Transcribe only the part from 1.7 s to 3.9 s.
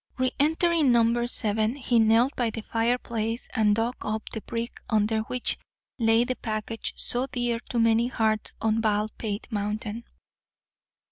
he knelt by the fireplace and